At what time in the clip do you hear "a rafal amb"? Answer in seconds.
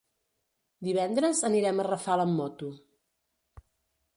1.83-2.35